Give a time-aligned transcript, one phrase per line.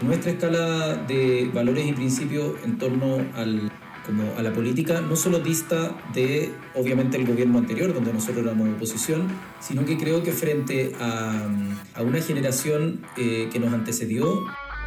[0.00, 3.70] Nuestra escala de valores y principios en torno al,
[4.04, 8.68] como a la política no solo dista de, obviamente, el gobierno anterior, donde nosotros éramos
[8.74, 9.28] oposición,
[9.60, 11.48] sino que creo que frente a,
[11.94, 14.44] a una generación eh, que nos antecedió...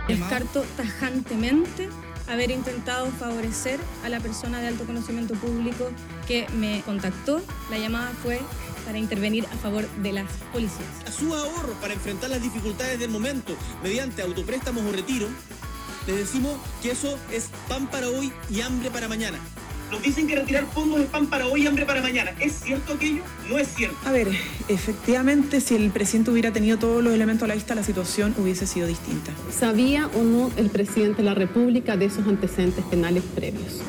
[0.08, 1.90] Descarto tajantemente
[2.28, 5.90] haber intentado favorecer a la persona de alto conocimiento público
[6.28, 7.42] que me contactó.
[7.70, 8.40] La llamada fue
[8.86, 10.88] para intervenir a favor de las policías.
[11.06, 15.28] A su ahorro para enfrentar las dificultades del momento mediante autopréstamos o retiro,
[16.08, 19.40] les decimos que eso es pan para hoy y hambre para mañana.
[19.92, 22.34] Nos dicen que retirar fondos es pan para hoy y hambre para mañana.
[22.40, 23.22] ¿Es cierto aquello?
[23.50, 23.96] No es cierto.
[24.06, 24.28] A ver,
[24.68, 28.68] efectivamente, si el presidente hubiera tenido todos los elementos a la vista, la situación hubiese
[28.68, 29.32] sido distinta.
[29.50, 33.82] ¿Sabía o no el presidente de la República de esos antecedentes penales previos?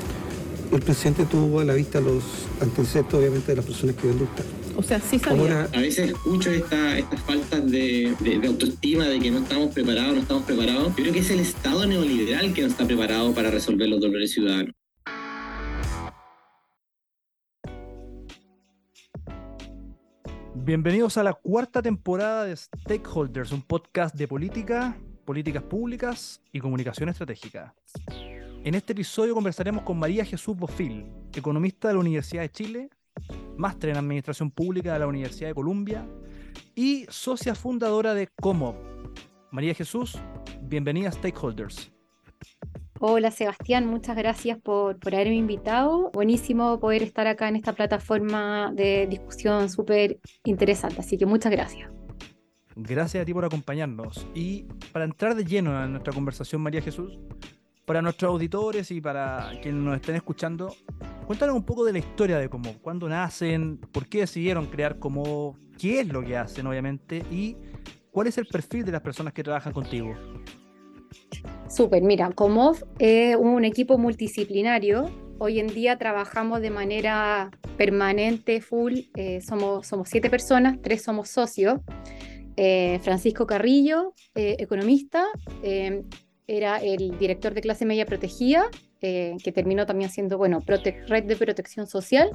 [0.73, 2.23] El presidente tuvo a la vista los
[2.61, 4.29] antecedentes, obviamente, de las personas que ven
[4.77, 5.63] O sea, sí sabía.
[5.75, 10.21] A veces escucho esta, estas faltas de, de, autoestima, de que no estamos preparados, no
[10.21, 10.89] estamos preparados.
[10.89, 14.31] Yo creo que es el Estado neoliberal que no está preparado para resolver los dolores
[14.31, 14.75] ciudadanos.
[20.69, 27.09] Bienvenidos a la cuarta temporada de Stakeholders, un podcast de política, políticas públicas y comunicación
[27.09, 27.75] estratégica.
[28.63, 32.91] En este episodio conversaremos con María Jesús Bofil, economista de la Universidad de Chile,
[33.57, 36.07] máster en Administración Pública de la Universidad de Columbia
[36.75, 38.77] y socia fundadora de Como.
[39.51, 40.19] María Jesús,
[40.61, 41.91] bienvenida a Stakeholders.
[43.01, 46.11] Hola Sebastián, muchas gracias por, por haberme invitado.
[46.13, 51.89] Buenísimo poder estar acá en esta plataforma de discusión súper interesante, así que muchas gracias.
[52.75, 54.27] Gracias a ti por acompañarnos.
[54.35, 57.21] Y para entrar de lleno en nuestra conversación, María Jesús,
[57.85, 60.75] para nuestros auditores y para quienes nos estén escuchando,
[61.25, 65.57] cuéntanos un poco de la historia de cómo, cuándo nacen, por qué decidieron crear cómo,
[65.79, 67.57] qué es lo que hacen, obviamente, y
[68.11, 70.17] cuál es el perfil de las personas que trabajan contigo.
[71.69, 75.11] Súper, mira, Comov es un equipo multidisciplinario.
[75.39, 79.01] Hoy en día trabajamos de manera permanente, full.
[79.15, 81.81] Eh, somos, siete personas, tres somos socios.
[82.57, 85.27] Eh, Francisco Carrillo, eh, economista,
[86.47, 88.71] era el director de clase media protegida,
[89.01, 92.31] que terminó también siendo, bueno, red de protección social.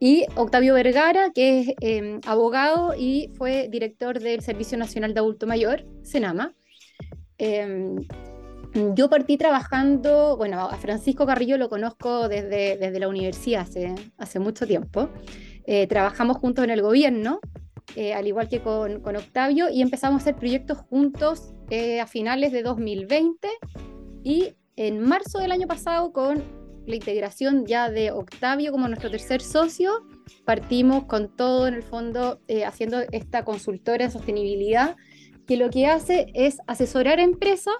[0.00, 5.86] Y Octavio Vergara, que es abogado y fue director del Servicio Nacional de Adulto Mayor,
[6.02, 6.52] SENAMA.
[8.94, 14.38] Yo partí trabajando, bueno, a Francisco Carrillo lo conozco desde, desde la universidad hace, hace
[14.38, 15.08] mucho tiempo.
[15.64, 17.40] Eh, trabajamos juntos en el gobierno,
[17.94, 22.06] eh, al igual que con, con, Octavio, y empezamos a hacer proyectos juntos eh, a
[22.06, 23.48] finales de 2020
[24.22, 26.44] y en marzo del año pasado con
[26.86, 30.06] la integración ya de Octavio como nuestro tercer socio,
[30.44, 34.96] partimos con todo en el fondo haciendo esta consultora de sostenibilidad
[35.46, 37.74] que lo que hace es asesorar a empresas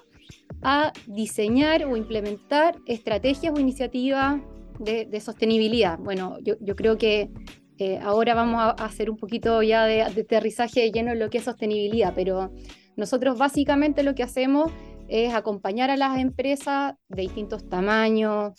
[0.63, 4.41] a diseñar o implementar estrategias o iniciativas
[4.79, 5.99] de, sostenibilidad.
[5.99, 7.31] Bueno, yo, creo que
[7.79, 11.45] eh, ahora vamos a hacer un poquito ya de, aterrizaje lleno en lo que es
[11.45, 12.53] sostenibilidad, pero
[12.97, 14.71] nosotros básicamente lo que hacemos
[15.09, 18.55] es acompañar a las empresas de distintos tamaños,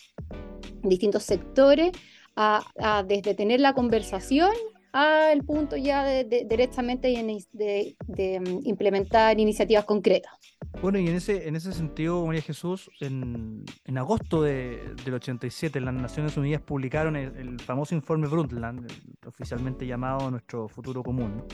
[0.82, 1.92] distintos sectores,
[2.36, 4.52] a, desde tener la conversación
[4.92, 7.08] al punto ya de, directamente
[7.52, 10.32] de, de, mm, implementar iniciativas concretas.
[10.80, 15.80] Bueno, y en ese, en ese sentido, María Jesús, en, en agosto de, del 87,
[15.80, 18.86] las Naciones Unidas publicaron el, famoso informe Brundtland,
[19.26, 21.44] oficialmente llamado Nuestro Futuro Común,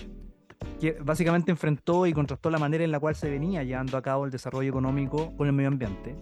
[0.80, 4.24] que básicamente enfrentó y contrastó la manera en la cual se venía llevando a cabo
[4.24, 6.16] el desarrollo económico con el medio ambiente.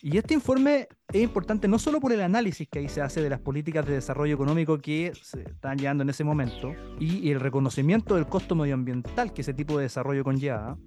[0.00, 3.30] Y este informe es importante no solo por el análisis que ahí se hace de
[3.30, 8.14] las políticas de desarrollo económico que se están llevando en ese momento y el reconocimiento
[8.14, 10.78] del costo medioambiental que ese tipo de desarrollo conlleva,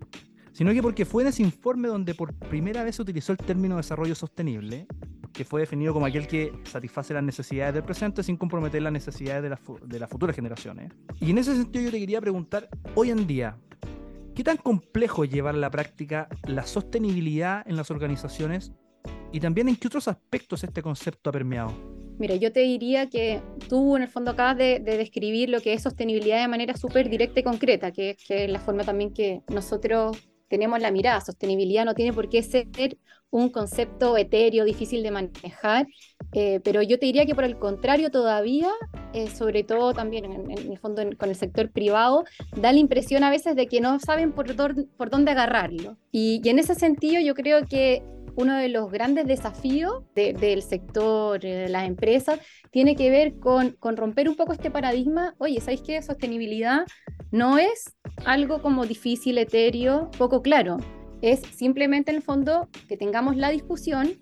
[0.53, 3.77] sino que porque fue en ese informe donde por primera vez se utilizó el término
[3.77, 4.87] desarrollo sostenible,
[5.33, 9.43] que fue definido como aquel que satisface las necesidades del presente sin comprometer las necesidades
[9.43, 10.93] de, de las futuras generaciones.
[11.19, 13.57] Y en ese sentido yo te quería preguntar, hoy en día,
[14.33, 18.71] ¿qué tan complejo llevar a la práctica la sostenibilidad en las organizaciones
[19.31, 21.73] y también en qué otros aspectos este concepto ha permeado?
[22.17, 25.83] Mira, yo te diría que tú en el fondo acabas de, describir lo que es
[25.83, 30.17] sostenibilidad de manera súper directa y concreta, que, que, es la forma también que nosotros
[30.47, 31.19] tenemos la mirada.
[31.19, 32.67] Sostenibilidad no tiene por qué ser
[33.31, 35.87] un concepto etéreo, difícil de manejar,
[36.31, 38.69] eh, pero yo te diría que por el contrario todavía,
[39.13, 42.23] eh, sobre todo también en, el fondo con el sector privado,
[42.55, 44.55] da la impresión a veces de que no saben por,
[44.95, 45.97] por dónde agarrarlo.
[46.11, 48.03] Y, y en ese sentido yo creo que
[48.35, 52.39] uno de los grandes desafíos del sector, de las empresas,
[52.71, 55.35] tiene que ver con, con romper un poco este paradigma.
[55.37, 56.01] Oye, ¿sabéis qué?
[56.01, 56.85] Sostenibilidad
[57.31, 57.95] no es
[58.25, 60.77] algo como difícil, etéreo, poco claro.
[61.21, 64.13] es simplemente en el fondo que tengamos la discusión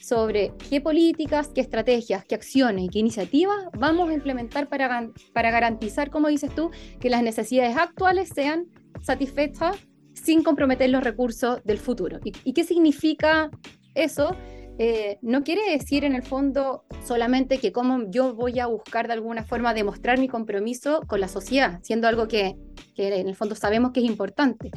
[0.00, 5.50] sobre qué políticas, qué estrategias, qué acciones y qué iniciativas vamos a implementar para, para
[5.50, 6.70] garantizar, como dices tú,
[7.00, 8.66] que las necesidades actuales sean
[9.02, 9.76] satisfechas
[10.22, 12.20] sin comprometer los recursos del futuro.
[12.24, 13.50] ¿Y, qué significa
[13.94, 14.36] eso?
[14.78, 19.12] Eh, no quiere decir en el fondo solamente que cómo yo voy a buscar de
[19.12, 22.56] alguna forma demostrar mi compromiso con la sociedad, siendo algo que,
[22.94, 24.70] que en el fondo sabemos que es importante,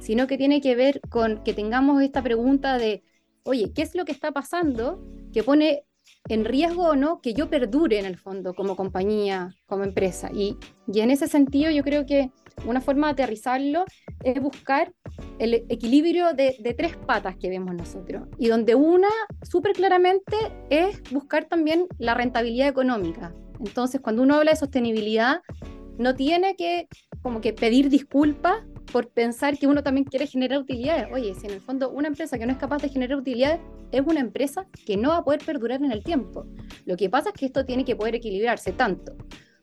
[0.00, 3.02] sino que tiene que ver con que tengamos esta pregunta de
[3.42, 5.02] oye, ¿qué es lo que está pasando
[5.32, 5.84] que pone
[6.28, 10.30] en riesgo o no que yo perdure en el fondo como compañía, como empresa?
[10.32, 10.56] Y,
[10.92, 12.30] y en ese sentido yo creo que
[12.66, 13.84] una forma de aterrizarlo
[14.24, 14.92] es buscar
[15.38, 18.28] el equilibrio de, tres patas que vemos nosotros.
[18.38, 19.08] Y donde una,
[19.42, 20.36] súper claramente,
[20.68, 23.34] es buscar también la rentabilidad económica.
[23.58, 25.42] Entonces, cuando uno habla de sostenibilidad,
[25.98, 26.88] no tiene que
[27.22, 31.08] como que pedir disculpas por pensar que uno también quiere generar utilidades.
[31.12, 33.60] Oye, si en el fondo una empresa que no es capaz de generar utilidades
[33.92, 36.46] es una empresa que no va a poder perdurar en el tiempo.
[36.86, 39.16] Lo que pasa es que esto tiene que poder equilibrarse tanto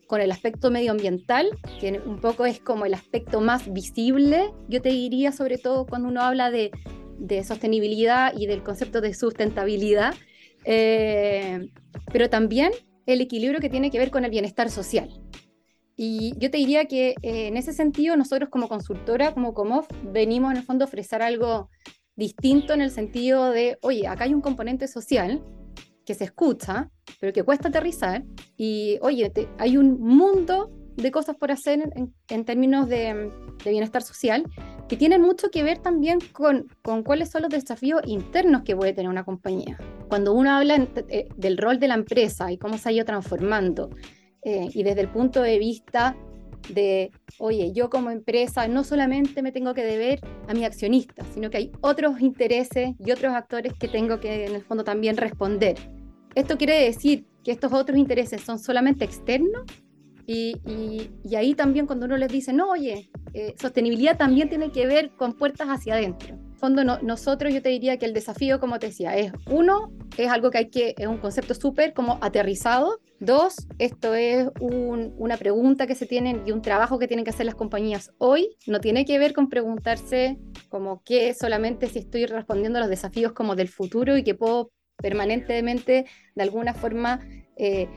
[0.08, 1.50] con el aspecto medioambiental,
[1.80, 6.08] que un poco es como el aspecto más visible, yo te diría, sobre todo cuando
[6.08, 6.72] uno habla de,
[7.20, 10.16] de sostenibilidad y del concepto de sustentabilidad,
[10.66, 11.70] eh,
[12.12, 12.72] pero también
[13.06, 15.10] el equilibrio que tiene que ver con el bienestar social.
[15.96, 20.52] Y yo te diría que eh, en ese sentido nosotros como consultora, como Comof, venimos
[20.52, 21.70] en el fondo a ofrecer algo
[22.16, 25.44] distinto en el sentido de, oye, acá hay un componente social
[26.08, 26.90] que se escucha,
[27.20, 28.24] pero que cuesta aterrizar,
[28.56, 31.92] y oye, hay un mundo de cosas por hacer
[32.30, 33.30] en, términos de,
[33.64, 34.46] bienestar social
[34.88, 38.94] que tienen mucho que ver también con, con, cuáles son los desafíos internos que puede
[38.94, 39.78] tener una compañía.
[40.08, 43.90] Cuando uno habla eh, del rol de la empresa y cómo se ha ido transformando,
[44.44, 46.16] eh, y desde el punto de vista
[46.70, 51.50] de, oye, yo como empresa no solamente me tengo que deber a mi accionista, sino
[51.50, 55.76] que hay otros intereses y otros actores que tengo que en el fondo también responder.
[56.38, 59.64] Esto quiere decir que estos otros intereses son solamente externos
[60.28, 64.86] y, y, ahí también cuando uno les dice, no, oye, eh, sostenibilidad también tiene que
[64.86, 68.88] ver con puertas hacia adentro fondo nosotros yo te diría que el desafío, como te
[68.88, 73.00] decía, es uno, es algo que hay que, es un concepto súper como aterrizado.
[73.20, 77.46] Dos, esto es una pregunta que se tienen y un trabajo que tienen que hacer
[77.46, 78.56] las compañías hoy.
[78.68, 80.38] No tiene que ver con preguntarse
[80.70, 84.72] como qué solamente si estoy respondiendo a los desafíos como del futuro y que puedo
[84.98, 86.06] permanentemente
[86.36, 87.20] de alguna forma
[87.56, 87.88] eh,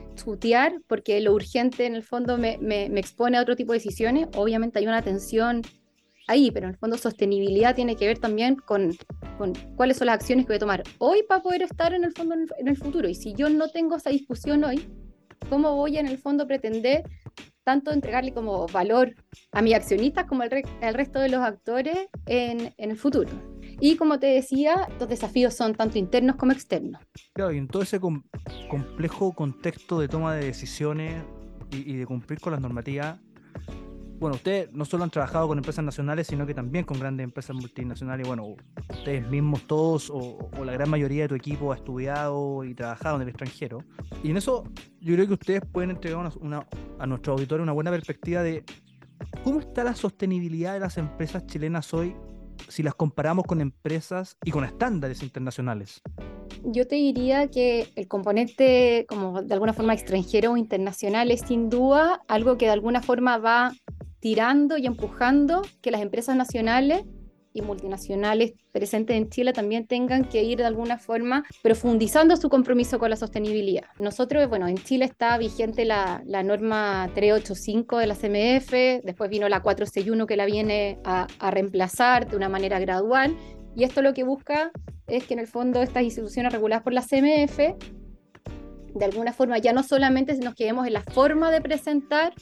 [0.87, 4.27] porque lo urgente en el fondo me, me, me expone a otro tipo de decisiones.
[4.35, 5.61] Obviamente hay una tensión
[6.27, 8.97] ahí, pero en el fondo sostenibilidad tiene que ver también con,
[9.37, 12.13] con, cuáles son las acciones que voy a tomar hoy para poder estar en el
[12.13, 13.07] fondo en el, futuro.
[13.07, 14.87] Y si yo no tengo esa discusión hoy,
[15.49, 17.03] ¿cómo voy en el fondo pretender
[17.63, 19.13] tanto entregarle como valor
[19.51, 20.49] a mis accionistas como al,
[20.93, 23.29] resto de los actores en, en, el futuro?
[23.83, 27.01] Y como te decía, los desafíos son tanto internos como externos.
[27.33, 31.23] Claro, y en todo ese complejo contexto de toma de decisiones
[31.71, 33.19] y, de cumplir con las normativas,
[34.19, 37.55] bueno, ustedes no solo han trabajado con empresas nacionales, sino que también con grandes empresas
[37.55, 38.27] multinacionales.
[38.27, 38.55] Bueno,
[38.87, 43.23] ustedes mismos todos o, la gran mayoría de tu equipo ha estudiado y trabajado en
[43.23, 43.83] el extranjero.
[44.23, 44.63] Y en eso
[44.99, 46.31] yo creo que ustedes pueden entregar
[46.99, 48.63] a nuestro auditorio una buena perspectiva de
[49.43, 52.15] cómo está la sostenibilidad de las empresas chilenas hoy
[52.67, 56.01] si las comparamos con empresas y con estándares internacionales.
[56.63, 61.69] Yo te diría que el componente como de alguna forma extranjero o internacional es sin
[61.69, 63.71] duda algo que de alguna forma va
[64.19, 67.03] tirando y empujando que las empresas nacionales
[67.53, 72.99] y multinacionales presentes en Chile también tengan que ir de alguna forma profundizando su compromiso
[72.99, 73.85] con la sostenibilidad.
[73.99, 79.61] Nosotros, bueno, en Chile está vigente la, norma 385 de la CMF, después vino la
[79.61, 83.35] 461 que la viene a, a reemplazar de una manera gradual,
[83.75, 84.71] y esto lo que busca
[85.07, 87.59] es que en el fondo estas instituciones reguladas por la CMF
[88.93, 92.33] de alguna forma ya no solamente nos quedemos en la forma de presentar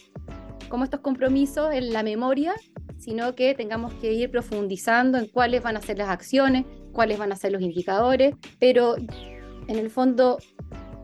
[0.69, 2.53] como estos compromisos en la memoria,
[2.99, 7.31] sino que tengamos que ir profundizando en cuáles van a ser las acciones, cuáles van
[7.31, 10.37] a ser los indicadores, pero en el fondo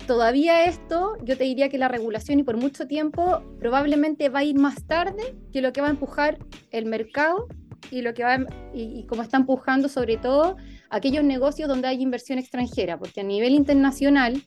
[0.05, 4.43] todavía esto, yo te diría que la regulación y por mucho tiempo probablemente va a
[4.43, 6.37] ir más tarde que lo que va a empujar
[6.71, 7.47] el mercado
[7.89, 8.37] y lo que va
[8.73, 10.57] y, y como está empujando sobre todo
[10.89, 14.43] aquellos negocios donde hay inversión extranjera, porque a nivel internacional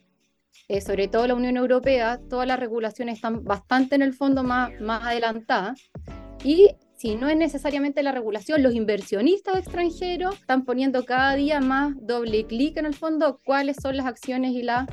[0.69, 4.71] eh, sobre todo la Unión Europea, todas las regulaciones están bastante en el fondo más,
[4.81, 5.81] más adelantadas.
[6.45, 11.95] Y si no es necesariamente la regulación, los inversionistas extranjeros están poniendo cada día más
[12.01, 14.89] doble clic en el fondo cuáles son las acciones y las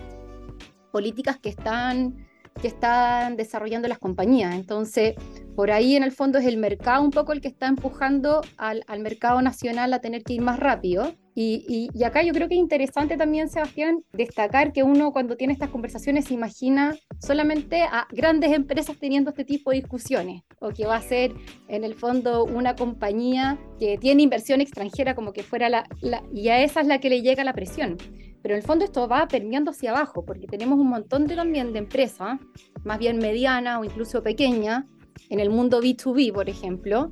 [0.92, 2.25] políticas que están,
[2.62, 4.56] que están desarrollando las compañías.
[4.56, 5.16] Entonces,
[5.56, 8.84] por ahí en el fondo es el mercado un poco el que está empujando al,
[9.00, 11.14] mercado nacional a tener que ir más rápido.
[11.38, 15.52] Y, y, acá yo creo que es interesante también, Sebastián, destacar que uno cuando tiene
[15.52, 20.86] estas conversaciones se imagina solamente a grandes empresas teniendo este tipo de discusiones, o que
[20.86, 21.34] va a ser
[21.68, 26.48] en el fondo una compañía que tiene inversión extranjera como que fuera la, la y
[26.48, 27.98] a esa es la que le llega la presión.
[28.46, 31.74] Pero en el fondo esto va permeando hacia abajo, porque tenemos un montón de, también
[31.74, 32.40] de empresas,
[32.84, 34.86] más bien medianas o incluso pequeñas,
[35.32, 37.10] en el mundo B2B, por ejemplo,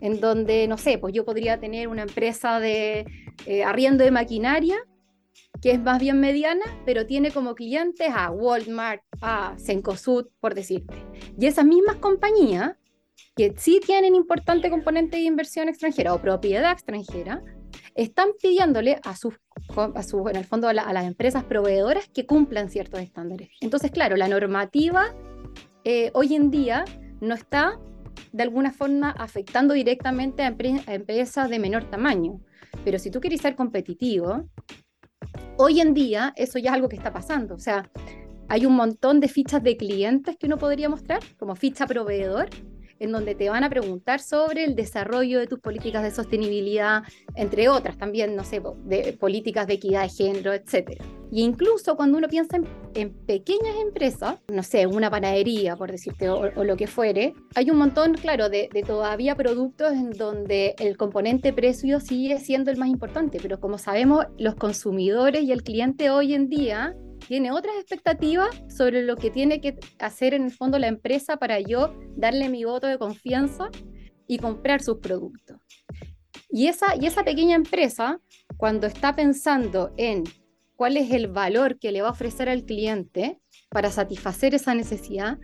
[0.00, 3.04] en donde, no sé, pues yo podría tener una empresa de
[3.44, 4.78] eh, arriendo de maquinaria
[5.60, 10.94] que es más bien mediana, pero tiene como clientes a Walmart, a Cencosud, por decirte.
[11.38, 12.76] Y esas mismas compañías,
[13.36, 17.42] que sí tienen importante componente de inversión extranjera o propiedad extranjera,
[17.94, 19.34] están pidiéndole a sus,
[19.94, 23.50] a su, en el fondo, a, las empresas proveedoras que cumplan ciertos estándares.
[23.60, 25.14] Entonces, claro, la normativa
[25.84, 26.84] eh, hoy en día
[27.20, 27.78] no está
[28.32, 32.40] de alguna forma afectando directamente a, empresas de menor tamaño.
[32.84, 34.48] Pero si tú quieres ser competitivo,
[35.56, 37.54] hoy en día eso ya es algo que está pasando.
[37.54, 37.90] O sea,
[38.48, 42.50] hay un montón de fichas de clientes que uno podría mostrar, como ficha proveedor,
[43.00, 47.02] en donde te van a preguntar sobre el desarrollo de tus políticas de sostenibilidad,
[47.34, 51.02] entre otras también, no sé, de políticas de equidad de género, etc.
[51.32, 52.58] Y incluso cuando uno piensa
[52.94, 57.78] en, pequeñas empresas, no sé, una panadería, por decirte, o, lo que fuere, hay un
[57.78, 62.88] montón, claro, de, de, todavía productos en donde el componente precio sigue siendo el más
[62.88, 66.94] importante, pero como sabemos, los consumidores y el cliente hoy en día
[67.30, 71.60] tiene otras expectativas sobre lo que tiene que hacer en el fondo la empresa para
[71.60, 73.70] yo darle mi voto de confianza
[74.26, 75.56] y comprar sus productos.
[76.48, 78.20] Y esa, y esa pequeña empresa,
[78.56, 80.24] cuando está pensando en
[80.74, 85.38] cuál es el valor que le va a ofrecer al cliente para satisfacer esa necesidad,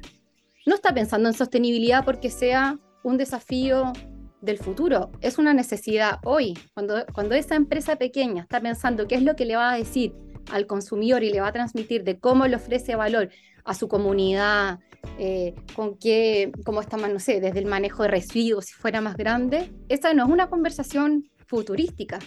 [0.66, 3.92] no está pensando en sostenibilidad porque sea un desafío
[4.40, 6.58] del futuro, es una necesidad hoy.
[6.74, 10.12] Cuando, cuando esa empresa pequeña está pensando qué es lo que le va a decir
[10.50, 13.30] al consumidor y le va a transmitir de cómo le ofrece valor
[13.64, 14.78] a su comunidad,
[15.18, 19.16] eh, con qué, cómo está, no sé, desde el manejo de residuos, si fuera más
[19.16, 22.18] grande, esa no es una conversación futurística,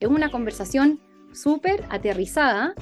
[0.00, 1.00] es una conversación
[1.32, 2.74] súper aterrizada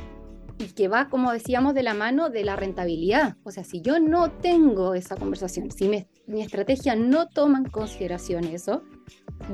[0.58, 3.36] y que va, como decíamos, de la mano de la rentabilidad.
[3.42, 8.44] O sea, si yo no tengo esa conversación, si mi estrategia no toma en consideración
[8.44, 8.82] eso,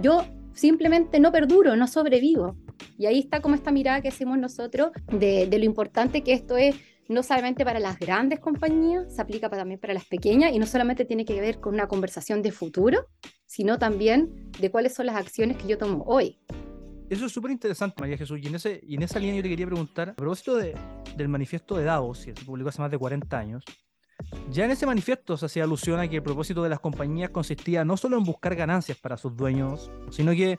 [0.03, 2.57] yo simplemente no perduro, no sobrevivo.
[2.99, 6.75] Y ahí está como esta mirada que hacemos nosotros de, lo importante que esto es
[7.09, 11.05] no solamente para las grandes compañías, se aplica también para las pequeñas y no solamente
[11.05, 13.09] tiene que ver con una conversación de futuro,
[13.47, 16.39] sino también de cuáles son las acciones que yo tomo hoy.
[17.09, 18.39] Eso es súper interesante, María Jesús.
[18.41, 20.77] Y en, ese, y en esa línea yo te quería preguntar, a propósito de,
[21.17, 23.65] del manifiesto de Davos, que se publicó hace más de 40 años,
[24.51, 27.85] ya en ese manifiesto se hacía alusión a que el propósito de las compañías consistía
[27.85, 30.59] no solo en buscar ganancias para sus dueños, sino que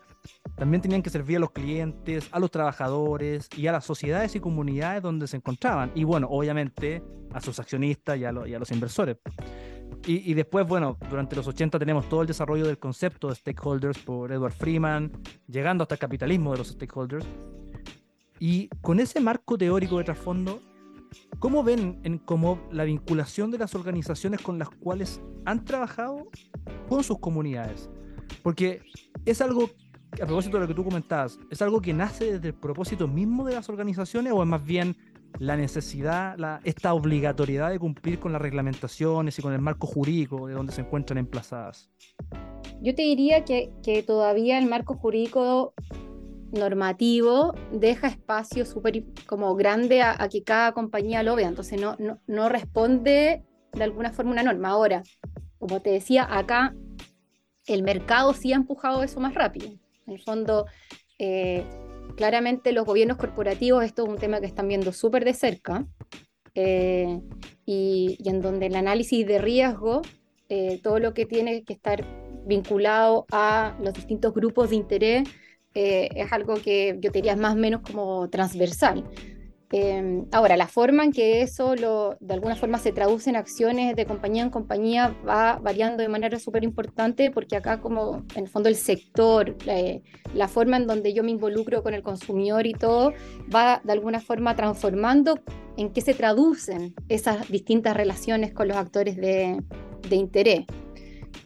[0.55, 4.39] también tenían que servir a los clientes, a los trabajadores y a las sociedades y
[4.39, 5.91] comunidades donde se encontraban.
[5.95, 7.03] Y bueno, obviamente
[7.33, 9.17] a sus accionistas y a, los inversores.
[10.05, 13.99] Y, y, después, bueno, durante los 80 tenemos todo el desarrollo del concepto de stakeholders
[13.99, 15.11] por Edward Freeman,
[15.47, 17.25] llegando hasta el capitalismo de los stakeholders.
[18.39, 20.61] Y con ese marco teórico de trasfondo,
[21.39, 22.21] ¿Cómo ven en
[22.71, 26.29] la vinculación de las organizaciones con las cuales han trabajado
[26.87, 27.89] con sus comunidades?
[28.43, 28.81] Porque
[29.25, 29.69] es algo,
[30.13, 33.45] a propósito de lo que tú comentabas, ¿es algo que nace desde el propósito mismo
[33.45, 34.95] de las organizaciones o es más bien
[35.39, 40.47] la necesidad, la, esta obligatoriedad de cumplir con las reglamentaciones y con el marco jurídico
[40.47, 41.89] de donde se encuentran emplazadas?
[42.81, 45.73] Yo te diría que, que todavía el marco jurídico
[46.51, 51.95] normativo deja espacio súper como grande a, que cada compañía lo vea, entonces no,
[52.27, 53.43] no, responde
[53.73, 54.69] de alguna forma una norma.
[54.69, 55.03] Ahora,
[55.59, 56.75] como te decía, acá
[57.67, 59.69] el mercado sí ha empujado eso más rápido.
[60.07, 60.65] En el fondo,
[61.19, 61.63] eh,
[62.15, 65.87] claramente los gobiernos corporativos, esto es un tema que están viendo súper de cerca,
[66.55, 67.21] eh,
[67.65, 70.01] y, en donde el análisis de riesgo,
[70.49, 72.03] eh, todo lo que tiene que estar
[72.45, 75.29] vinculado a los distintos grupos de interés,
[75.73, 79.05] eh, es algo que yo diría es más o menos como transversal.
[79.73, 83.95] Em, ahora, la forma en que eso lo, de alguna forma se traduce en acciones
[83.95, 88.49] de compañía en compañía va variando de manera súper importante porque acá como en el
[88.49, 89.55] fondo el sector,
[90.33, 93.13] la, forma en donde yo me involucro con el consumidor y todo,
[93.53, 95.39] va de alguna forma transformando
[95.77, 99.61] en qué se traducen esas distintas relaciones con los actores de,
[100.09, 100.65] de interés.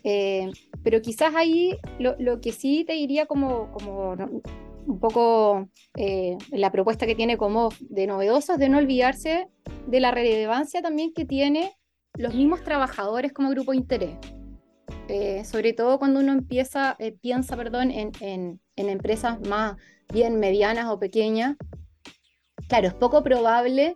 [0.04, 0.52] Eh,
[0.86, 6.72] pero quizás ahí lo, lo, que sí te diría como, como un poco eh, la
[6.72, 9.48] propuesta que tiene como de novedoso es de no olvidarse
[9.88, 11.72] de la relevancia también que tiene
[12.14, 14.16] los mismos trabajadores como grupo de interés.
[15.08, 19.78] eh, sobre todo cuando uno empieza, eh, piensa perdón, en, en, en, empresas más
[20.14, 21.56] bien medianas o pequeñas.
[22.68, 23.96] Claro, es poco probable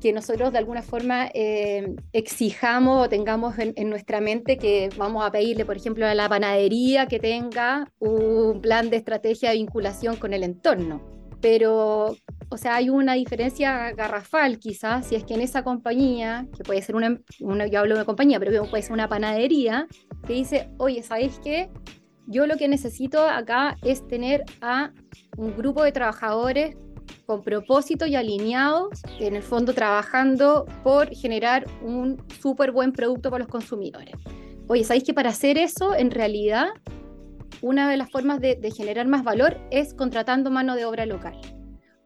[0.00, 5.24] que nosotros de alguna forma eh, exijamos o tengamos en, en, nuestra mente que vamos
[5.24, 10.16] a pedirle, por ejemplo, a la panadería que tenga un plan de estrategia de vinculación
[10.16, 11.02] con el entorno.
[11.40, 12.16] Pero,
[12.48, 16.82] o sea, hay una diferencia garrafal quizás si es que en esa compañía, que puede
[16.82, 19.86] ser una, una yo hablo de compañía, pero puede ser una panadería,
[20.26, 21.70] que dice, oye, ¿sabéis qué?
[22.26, 24.92] Yo lo que necesito acá es tener a
[25.36, 26.76] un grupo de trabajadores
[27.28, 33.44] con propósito y alineados, en el fondo trabajando por generar un súper buen producto para
[33.44, 34.14] los consumidores.
[34.66, 36.68] Oye, ¿sabéis que para hacer eso, en realidad,
[37.60, 41.38] una de las formas de, de generar más valor es contratando mano de obra local?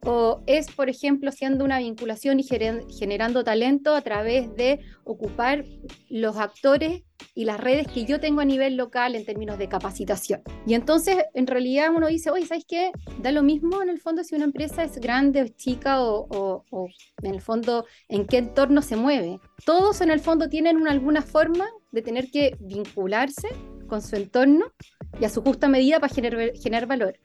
[0.04, 5.64] O es, por ejemplo, siendo una vinculación y generando talento a través de ocupar
[6.08, 7.02] los actores
[7.34, 10.42] y las redes que yo tengo a nivel local en términos de capacitación.
[10.66, 12.90] Y entonces, en realidad, uno dice, oye, ¿sabes qué?
[13.20, 16.88] Da lo mismo en el fondo si una empresa es grande o chica o, o,
[17.22, 19.38] en el fondo en qué entorno se mueve.
[19.64, 23.48] Todos en el fondo tienen una, alguna forma de tener que vincularse
[23.88, 24.72] con su entorno
[25.20, 27.18] y a su justa medida para generar, generar valor.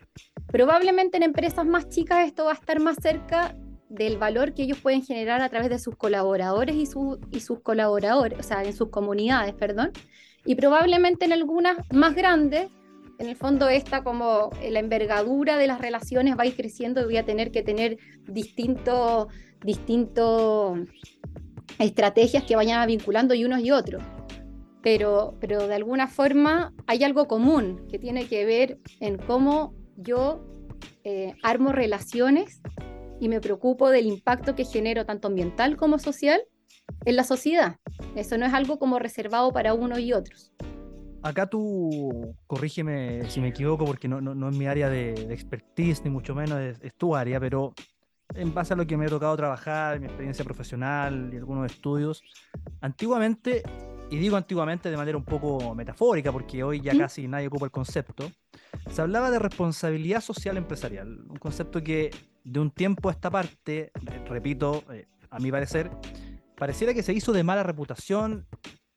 [0.47, 3.55] Probablemente en empresas más chicas esto va a estar más cerca
[3.89, 7.61] del valor que ellos pueden generar a través de sus colaboradores y, su, y sus
[7.61, 9.91] colaboradores, o sea, en sus comunidades, perdón.
[10.45, 12.69] Y probablemente en algunas más grandes,
[13.19, 17.05] en el fondo esta como la envergadura de las relaciones va a ir creciendo y
[17.05, 19.27] voy a tener que tener distintos
[19.63, 20.79] distintos
[21.79, 24.03] estrategias que vayan vinculando y unos y otros.
[24.87, 30.47] Pero, pero de alguna forma hay algo común que tiene que ver en cómo yo
[31.03, 32.61] eh, armo relaciones
[33.19, 36.39] y me preocupo del impacto que genero tanto ambiental como social
[37.03, 37.75] en la sociedad.
[38.15, 40.53] Eso no es algo como reservado para unos y otros.
[41.21, 45.33] Acá tú, corrígeme si me equivoco, porque no, no, no es mi área de, de,
[45.33, 47.73] expertise, ni mucho menos es, es, tu área, pero
[48.35, 52.23] en base a lo que me ha tocado trabajar, mi experiencia profesional y algunos estudios,
[52.79, 53.63] antiguamente,
[54.09, 56.97] y digo antiguamente de manera un poco metafórica, porque hoy ya ¿Sí?
[56.97, 58.31] casi nadie ocupa el concepto,
[58.89, 62.11] se hablaba de responsabilidad social empresarial, un concepto que
[62.43, 63.91] de un tiempo a esta parte,
[64.27, 65.91] repito, eh, a mi parecer,
[66.55, 68.47] pareciera que se hizo de mala reputación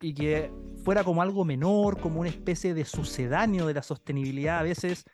[0.01, 0.51] y que
[0.85, 5.05] fuera como algo menor, como una especie de sucedáneo de la sostenibilidad, a veces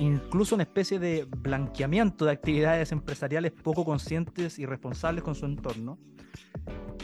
[0.00, 5.98] incluso una especie de blanqueamiento de actividades empresariales poco conscientes y responsables con su entorno.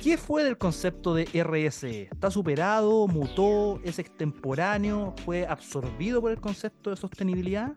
[0.04, 2.10] ¿Qué fue del concepto de RSE?
[2.12, 3.08] ¿Está superado?
[3.08, 3.80] ¿Mutó?
[3.84, 5.14] ¿Es extemporáneo?
[5.24, 7.72] ¿Fue absorbido por el concepto de sostenibilidad?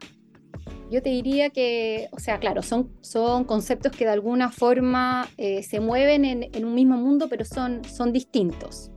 [0.92, 5.64] Yo te diría que, o sea, claro, son, son conceptos que de alguna forma eh,
[5.64, 8.92] se mueven en, un mismo mundo, pero son, son distintos.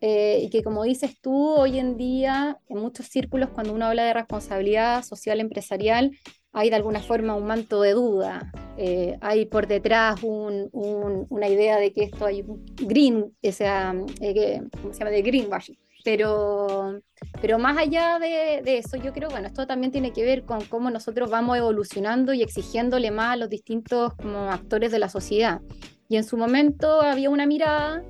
[0.00, 4.04] Eh, y que como dices tú, hoy en día, en muchos círculos, cuando uno habla
[4.04, 6.12] de responsabilidad social empresarial,
[6.52, 11.48] hay de alguna forma un manto de duda, eh, hay por detrás un, un, una
[11.48, 15.10] idea de que esto hay un green, o sea, eh, ¿cómo se llama?
[15.10, 15.78] De greenwashing.
[16.04, 17.00] Pero,
[17.40, 20.64] pero más allá de, de, eso, yo creo, bueno, esto también tiene que ver con
[20.66, 25.60] cómo nosotros vamos evolucionando y exigiéndole más a los distintos como actores de la sociedad.
[26.08, 28.04] Y en su momento había una mirada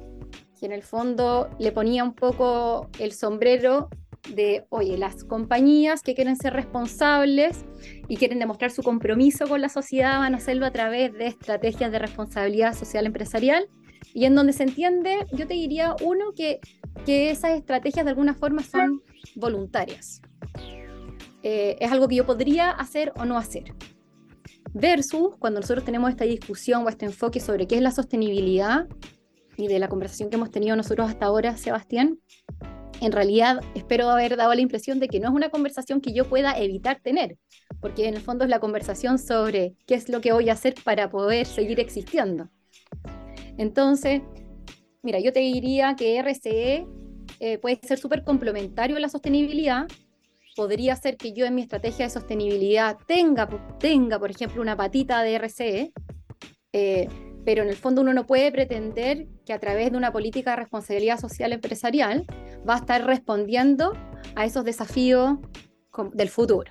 [0.61, 3.89] que en el fondo le ponía un poco el sombrero
[4.35, 7.65] de, oye, las compañías que quieren ser responsables
[8.09, 11.93] y quieren demostrar su compromiso con la sociedad van a hacerlo a través de estrategias
[11.93, 13.69] de responsabilidad social empresarial
[14.15, 16.61] y en donde se entiende, yo te diría, uno, que,
[17.05, 19.03] que esas estrategias de alguna forma son
[19.35, 20.21] voluntarias.
[21.43, 23.75] Eh, es algo que yo podría hacer o no hacer.
[24.73, 28.89] Versus cuando nosotros tenemos esta discusión o este enfoque sobre qué es la sostenibilidad
[29.57, 32.19] y de la conversación que hemos tenido nosotros hasta ahora, Sebastián,
[33.01, 36.29] en realidad espero haber dado la impresión de que no es una conversación que yo
[36.29, 37.37] pueda evitar tener,
[37.81, 40.75] porque en el fondo es la conversación sobre qué es lo que voy a hacer
[40.85, 42.49] para poder seguir existiendo.
[43.59, 44.23] Entonces,
[45.03, 46.87] mira, yo te diría que RCE
[47.41, 49.87] eh, puede ser súper complementario a la sostenibilidad.
[50.55, 55.23] Podría ser que yo en mi estrategia de sostenibilidad tenga, tenga por ejemplo, una patita
[55.23, 55.93] de RCE,
[56.73, 57.09] eh,
[57.45, 60.57] pero en el fondo uno no puede pretender que a través de una política de
[60.57, 62.27] responsabilidad social empresarial
[62.69, 63.93] va a estar respondiendo
[64.35, 65.39] a esos desafíos
[66.13, 66.71] del futuro.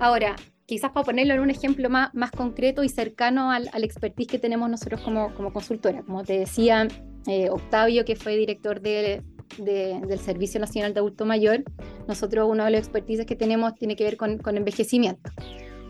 [0.00, 4.26] Ahora, quizás para ponerlo en un ejemplo más, más concreto y cercano al, al expertise
[4.28, 6.86] que tenemos nosotros como, como consultora, como te decía
[7.26, 9.22] eh, Octavio, que fue director de,
[9.58, 11.64] de, del Servicio Nacional de Adulto Mayor,
[12.06, 15.30] nosotros uno de los expertises que tenemos tiene que ver con, con envejecimiento.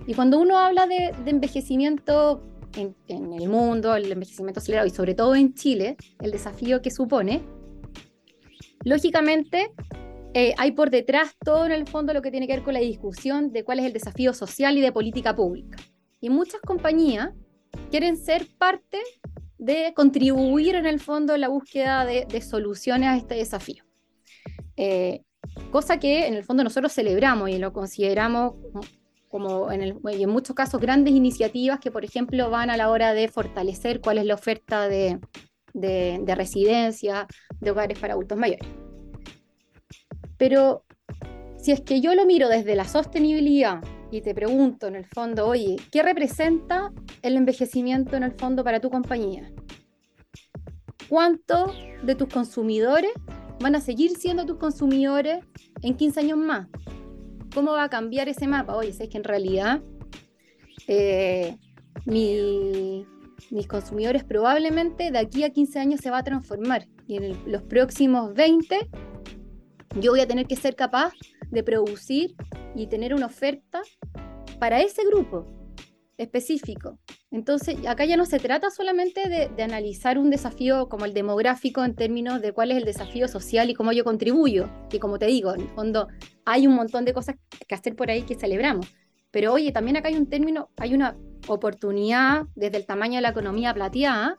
[0.07, 2.43] Y cuando uno habla de, de envejecimiento
[2.77, 6.91] en, en, el mundo, el envejecimiento acelerado y sobre todo en Chile, el desafío que
[6.91, 7.43] supone,
[8.85, 9.71] lógicamente
[10.35, 12.81] eh, hay por detrás todo en el fondo lo que tiene que ver con la
[12.81, 15.79] discusión de cuál es el desafío social y de política pública.
[16.21, 17.31] Y muchas compañías
[17.91, 18.99] quieren ser parte
[19.57, 23.85] de contribuir en el fondo en la búsqueda de, soluciones a este desafío.
[24.77, 25.23] Eh,
[25.73, 28.55] cosa que en el fondo nosotros celebramos y lo consideramos
[29.29, 33.29] como en, en muchos casos grandes iniciativas que, por ejemplo, van a la hora de
[33.29, 35.19] fortalecer cuál es la oferta de,
[35.81, 37.27] de residencia,
[37.61, 38.69] de hogares para adultos mayores.
[40.37, 40.85] Pero
[41.59, 45.47] si es que yo lo miro desde la sostenibilidad y te pregunto en el fondo,
[45.47, 49.51] oye, ¿qué representa el envejecimiento en el fondo para tu compañía?
[51.09, 53.11] ¿Cuántos de tus consumidores
[53.61, 55.45] van a seguir siendo tus consumidores
[55.83, 56.69] en 15 años más?
[57.55, 58.77] ¿Cómo va a cambiar ese mapa?
[58.77, 59.83] Oye, es que en realidad
[60.87, 61.59] eh,
[63.51, 67.63] mis consumidores probablemente de aquí a 15 años se va a transformar y en los
[67.63, 68.89] próximos 20
[70.01, 71.13] yo voy a tener que ser capaz
[71.51, 72.35] de producir
[72.75, 73.83] y tener una oferta
[74.59, 75.47] para ese grupo
[76.19, 76.99] específico.
[77.31, 81.95] Entonces, acá ya no se trata solamente de, analizar un desafío como el demográfico en
[81.95, 85.55] términos de cuál es el desafío social y cómo yo contribuyo, que como te digo,
[85.55, 86.09] en el fondo
[86.45, 88.87] hay un montón de cosas que hacer por ahí que celebramos.
[89.31, 91.17] Pero oye, también acá hay un término, hay una
[91.49, 94.37] oportunidad desde el tamaño de la economía plateada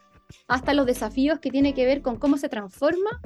[0.47, 3.21] hasta los desafíos que tiene que ver con cómo se transforma,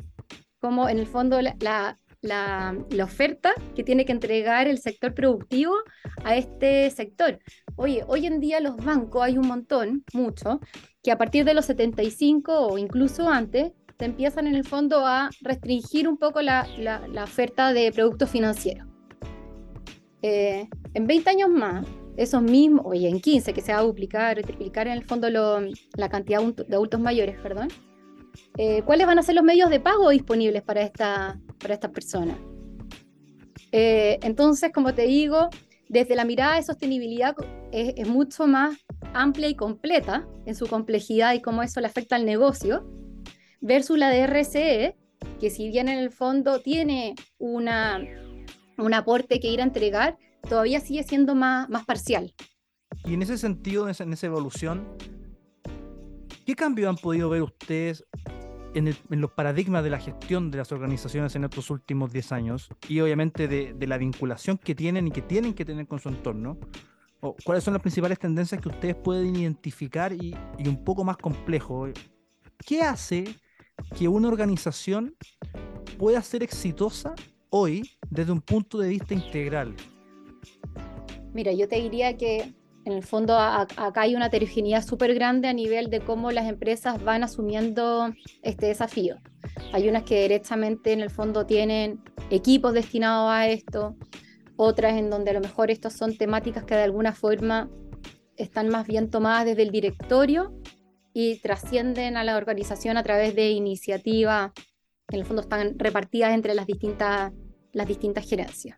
[0.60, 5.76] cómo en el fondo la, la, oferta que tiene que entregar el sector productivo
[6.24, 7.40] a este sector.
[7.76, 10.60] Oye, hoy en día los bancos hay un montón, mucho,
[11.04, 15.30] que a partir de los 75 o incluso antes, te empiezan en el fondo a
[15.42, 16.66] restringir un poco la,
[17.24, 18.88] oferta de productos financieros.
[20.22, 21.86] Eh, en 20 años más,
[22.18, 26.10] esos mismos, oye, en 15, que se va a duplicar, triplicar en el fondo la
[26.10, 27.70] cantidad de adultos mayores, perdón,
[28.58, 32.38] eh, ¿cuáles van a ser los medios de pago disponibles para esta, para estas personas?
[33.72, 35.50] Eh, entonces, como te digo,
[35.90, 37.36] desde la mirada de sostenibilidad
[37.72, 38.78] es, mucho más
[39.14, 42.88] amplia y completa en su complejidad y cómo eso le afecta al negocio,
[43.62, 44.96] versus la de RCE,
[45.40, 48.00] que si bien en el fondo tiene una,
[48.78, 52.34] un aporte que ir a entregar, todavía sigue siendo más, más parcial.
[53.06, 54.86] Y en ese sentido, en esa evolución,
[56.46, 58.06] ¿Qué cambios han podido ver ustedes
[58.74, 63.00] en, los paradigmas de la gestión de las organizaciones en estos últimos 10 años y
[63.00, 66.58] obviamente de, la vinculación que tienen y que tienen que tener con su entorno?
[67.22, 71.16] ¿O ¿Cuáles son las principales tendencias que ustedes pueden identificar y, y un poco más
[71.16, 71.88] complejo?
[72.66, 73.24] ¿Qué hace
[73.98, 75.16] que una organización
[75.98, 77.16] pueda ser exitosa
[77.50, 79.74] hoy desde un punto de vista integral?
[81.34, 82.54] Mira, yo te diría que
[82.86, 87.02] en el fondo acá hay una heterogeneidad súper grande a nivel de cómo las empresas
[87.04, 89.18] van asumiendo este desafío.
[89.72, 93.96] Hay unas que directamente en el fondo tienen equipos destinados a esto,
[94.58, 97.70] otras en donde a lo mejor estos son temáticas que de alguna forma
[98.36, 100.54] están más bien tomadas desde el directorio
[101.14, 104.52] y trascienden a la organización a través de iniciativas
[105.10, 107.32] en el fondo están repartidas entre las distintas,
[107.72, 108.78] las distintas gerencias.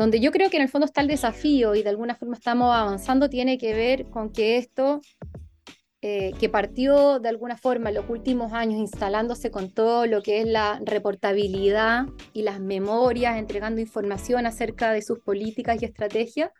[0.00, 2.74] Donde yo creo que en el fondo está el desafío y de alguna forma estamos
[2.74, 5.02] avanzando tiene que ver con que esto,
[6.00, 10.40] eh, que partió de alguna forma en los últimos años instalándose con todo lo que
[10.40, 16.50] es la reportabilidad y las memorias, entregando información acerca de sus políticas y estrategias,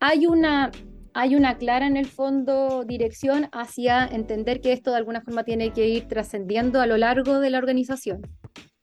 [0.00, 0.72] hay una,
[1.14, 5.72] hay una clara en el fondo dirección hacia entender que esto de alguna forma tiene
[5.72, 8.22] que ir trascendiendo a lo largo de la organización.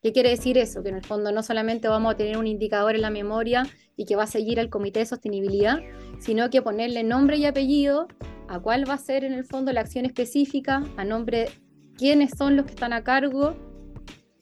[0.01, 0.81] ¿Qué quiere decir eso?
[0.81, 3.63] Que en el fondo no solamente vamos a tener un indicador en la memoria
[3.97, 5.79] y que va a seguir al Comité de Sostenibilidad,
[6.19, 8.07] sino que ponerle nombre y apellido
[8.47, 11.49] a cuál va a ser en el fondo la acción específica, a nombre
[11.97, 13.55] quiénes son los que están a cargo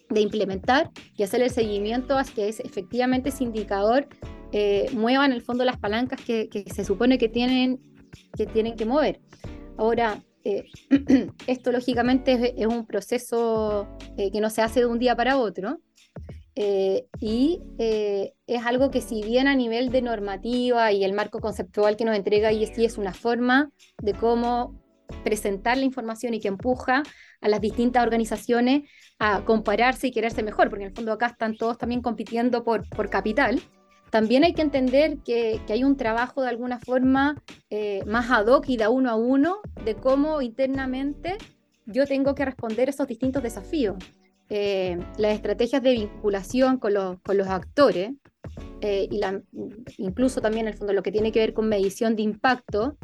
[0.09, 4.07] de implementar y hacer el seguimiento a que es, efectivamente ese indicador
[4.51, 7.81] eh, mueva en el fondo las palancas que, que, se supone que tienen,
[8.37, 9.19] que tienen que mover.
[9.77, 10.63] Ahora, eh,
[11.47, 13.85] esto lógicamente es, un proceso
[14.17, 15.81] eh, que no se hace de un día para otro
[16.55, 21.97] eh, y es algo que si bien a nivel de normativa y el marco conceptual
[21.97, 24.81] que nos entrega IESI es una forma de cómo
[25.25, 27.03] presentar la información y que empuja
[27.41, 31.57] a las distintas organizaciones a compararse y quererse mejor, porque en el fondo acá están
[31.57, 33.61] todos también compitiendo por, por capital
[34.09, 38.69] también hay que entender que, hay un trabajo de alguna forma eh, más ad hoc
[38.69, 41.37] y de uno a uno de cómo internamente
[41.85, 43.95] yo tengo que responder esos distintos desafíos.
[44.49, 48.11] Eh, las estrategias de vinculación con los, actores
[48.79, 49.21] eh, y
[49.97, 52.97] incluso también en el fondo lo que tiene que ver con medición de impacto,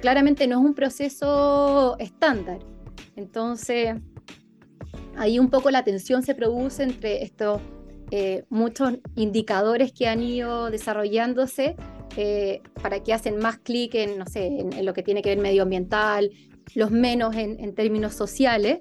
[0.00, 2.60] claramente no es un proceso estándar.
[3.14, 3.94] Entonces,
[5.16, 7.60] ahí un poco la tensión se produce entre estos
[8.10, 11.76] eh, muchos indicadores que han ido desarrollándose
[12.16, 15.38] eh, para que hacen más clic en, no sé, en, lo que tiene que ver
[15.38, 16.30] medioambiental,
[16.74, 18.80] los menos en, términos sociales,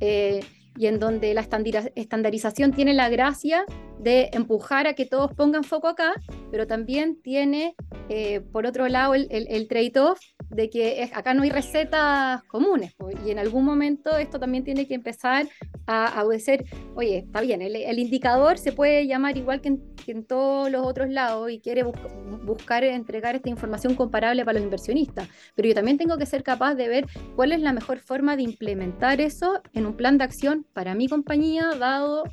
[0.00, 0.40] eh,
[0.76, 1.46] y en donde la
[1.94, 3.64] estandarización tiene la gracia
[4.00, 6.14] de empujar a que todos pongan foco acá,
[6.50, 7.74] pero también tiene,
[8.08, 13.30] eh, por otro lado, el, el, trade-off de que acá no hay recetas comunes, y
[13.30, 15.46] en algún momento esto también tiene que empezar
[15.86, 20.86] a, obedecer, oye, está bien, el, indicador se puede llamar igual que en, todos los
[20.86, 25.98] otros lados y quiere buscar entregar esta información comparable para los inversionistas, pero yo también
[25.98, 27.06] tengo que ser capaz de ver
[27.36, 31.08] cuál es la mejor forma de implementar eso en un plan de acción para mi
[31.08, 32.24] compañía, dado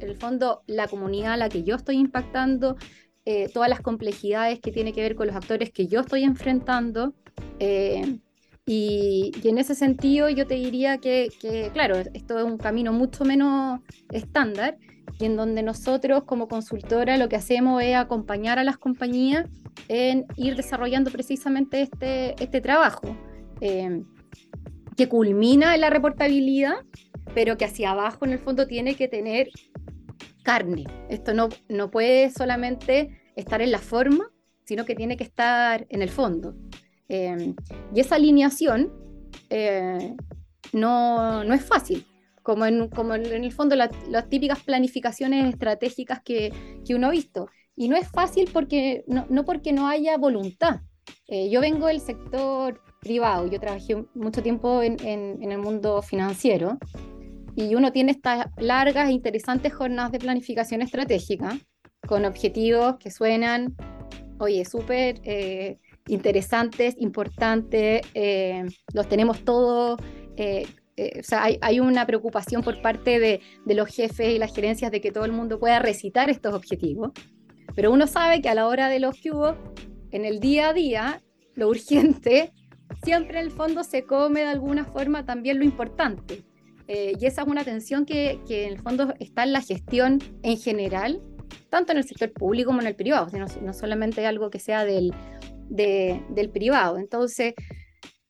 [0.00, 2.76] en el fondo la comunidad a la que yo estoy impactando,
[3.28, 7.12] eh, todas las complejidades que tiene que ver con los actores que yo estoy enfrentando.
[7.58, 8.20] Eh,
[8.64, 11.28] y, en ese sentido yo te diría que,
[11.72, 13.80] claro, esto es un camino mucho menos
[14.12, 14.78] estándar
[15.18, 19.48] y en donde nosotros como consultora lo que hacemos es acompañar a las compañías
[19.88, 23.16] en ir desarrollando precisamente este, este trabajo,
[23.60, 24.02] eh,
[24.96, 26.76] que culmina en la reportabilidad,
[27.34, 29.48] pero que hacia abajo en el fondo tiene que tener
[30.46, 30.84] carne.
[31.08, 34.30] Esto no, no puede solamente estar en la forma,
[34.64, 36.54] sino que tiene que estar en el fondo.
[37.08, 37.56] Em,
[37.92, 38.92] y esa alineación
[39.50, 40.14] eh,
[40.72, 42.06] no, no, es fácil,
[42.44, 46.52] como en, como en el fondo las típicas planificaciones estratégicas que,
[46.86, 47.48] que, uno ha visto.
[47.74, 50.80] Y no es fácil porque, no, no porque no haya voluntad.
[51.26, 56.02] Eh, yo vengo del sector privado, yo trabajé mucho tiempo en, en, en el mundo
[56.02, 56.78] financiero
[57.56, 61.58] y uno tiene estas largas e interesantes jornadas de planificación estratégica
[62.06, 63.74] con objetivos que suenan,
[64.38, 69.98] oye, súper eh, interesantes, importantes, eh, los tenemos todos.
[70.36, 70.66] Eh,
[71.18, 75.00] o sea, hay, una preocupación por parte de, de, los jefes y las gerencias de
[75.00, 77.12] que todo el mundo pueda recitar estos objetivos,
[77.74, 79.30] pero uno sabe que a la hora de los que
[80.10, 81.22] en el día a día,
[81.54, 82.52] lo urgente,
[83.02, 86.44] siempre en el fondo se come de alguna forma también lo importante.
[86.88, 90.20] Eh, y esa es una tensión que, que, en el fondo está en la gestión
[90.42, 91.20] en general,
[91.68, 94.84] tanto en el sector público como en el privado, no, no solamente algo que sea
[94.84, 95.12] del,
[95.68, 96.98] del privado.
[96.98, 97.54] Entonces,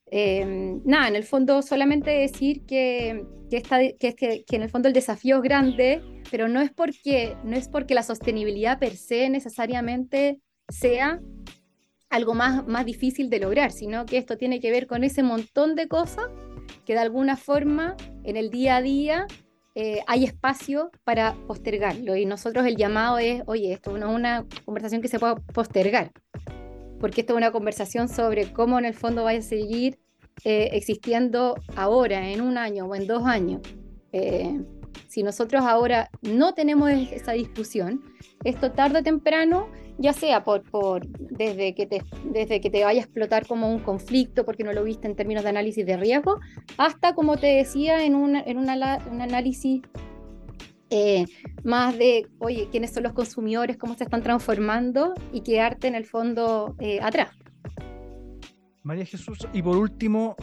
[0.06, 4.88] em, nada, en el fondo solamente decir que, que, que, que, que, en el fondo
[4.88, 9.28] el desafío es grande, pero no es, porque, no es porque la sostenibilidad per se
[9.28, 11.20] necesariamente sea
[12.08, 15.74] algo más, más difícil de lograr, sino que esto tiene que ver con ese montón
[15.74, 16.26] de cosas
[16.84, 19.26] que de alguna forma en el día a día
[19.74, 22.16] eh, hay espacio para postergarlo.
[22.16, 26.10] Y nosotros el llamado es, oye, esto no es una conversación que se pueda postergar,
[26.98, 29.98] porque esto es una conversación sobre cómo en el fondo va a seguir
[30.44, 33.62] eh, existiendo ahora, en un año o en dos años.
[34.12, 34.60] Eh,
[35.08, 38.02] si nosotros ahora no tenemos esa discusión,
[38.44, 43.00] esto tarde o temprano, ya sea por, por desde, que te, desde que te vaya
[43.00, 46.40] a explotar como un conflicto porque no lo viste en términos de análisis de riesgo,
[46.76, 49.82] hasta, como te decía, en, un análisis
[50.90, 51.24] eh,
[51.64, 56.04] más de, oye, quiénes son los consumidores, cómo se están transformando y quedarte en el
[56.04, 57.30] fondo eh, atrás.
[58.82, 60.36] María Jesús, y por último,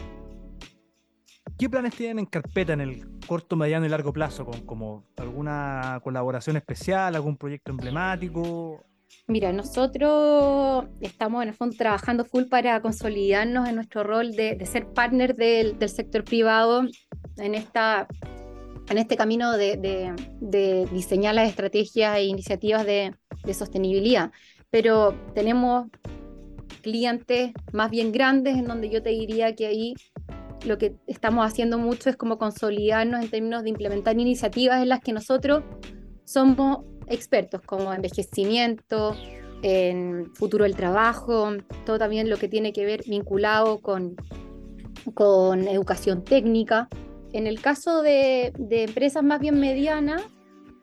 [1.56, 4.44] ¿Qué planes tienen en carpeta en el corto, mediano y largo plazo?
[4.44, 8.84] ¿Con, como alguna colaboración especial, algún proyecto emblemático?
[9.26, 14.86] Mira, nosotros estamos en el fondo trabajando full para consolidarnos en nuestro rol de, ser
[14.92, 16.82] partner del, sector privado
[17.38, 18.06] en, esta,
[18.88, 24.30] en este camino de, diseñar las estrategias e iniciativas de, de sostenibilidad.
[24.70, 25.88] Pero tenemos
[26.82, 29.94] clientes más bien grandes en donde yo te diría que ahí
[30.66, 35.00] lo que estamos haciendo mucho es como consolidarnos en términos de implementar iniciativas en las
[35.00, 35.62] que nosotros
[36.24, 39.16] somos expertos, como envejecimiento,
[39.64, 41.52] en futuro del trabajo,
[41.86, 44.14] todo también lo que tiene que ver vinculado con,
[45.14, 46.88] con educación técnica.
[47.32, 50.22] En el caso de, empresas más bien medianas,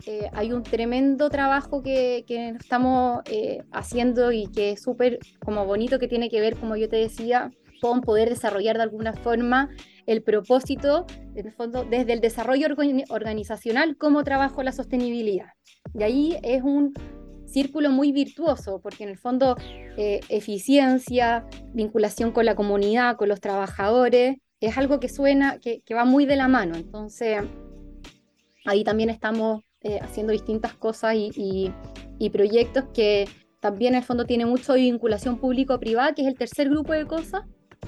[0.07, 2.25] eh, hay un tremendo trabajo que,
[2.59, 6.89] estamos eh, haciendo y que es súper como bonito que tiene que ver, como yo
[6.89, 9.69] te decía, con poder desarrollar de alguna forma
[10.05, 12.67] el propósito, en el fondo, desde el desarrollo
[13.09, 15.47] organizacional, cómo trabajo la sostenibilidad.
[15.93, 16.93] Y ahí es un
[17.45, 19.55] círculo muy virtuoso, porque en el fondo
[19.97, 26.05] eh, eficiencia, vinculación con la comunidad, con los trabajadores, es algo que suena, que, va
[26.05, 26.75] muy de la mano.
[26.75, 27.41] Entonces,
[28.65, 31.73] ahí también estamos eh, haciendo distintas cosas y,
[32.19, 33.27] y, proyectos que
[33.59, 37.07] también en el fondo tienen mucho de vinculación público-privada, que es el tercer grupo de
[37.07, 37.41] cosas,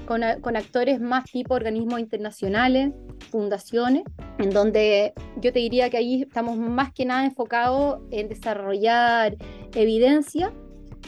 [0.05, 2.91] con, con, actores más tipo organismos internacionales,
[3.31, 4.03] fundaciones,
[4.39, 9.37] en donde yo te diría que ahí estamos más que nada enfocados en desarrollar
[9.73, 10.53] evidencia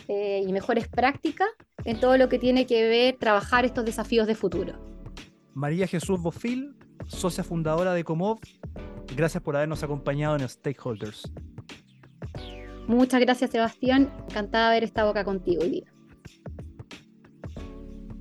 [0.08, 1.50] eh, y mejores prácticas
[1.84, 4.74] en todo lo que tiene que ver trabajar estos desafíos de futuro.
[5.54, 6.76] María Jesús Bofil,
[7.08, 8.40] socia fundadora de Comov,
[9.16, 11.32] gracias por habernos acompañado en Stakeholders.
[12.88, 15.95] Muchas gracias Sebastián, encantada de haber estado acá contigo hoy día.